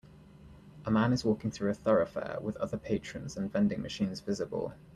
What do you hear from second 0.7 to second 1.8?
A man is walking through a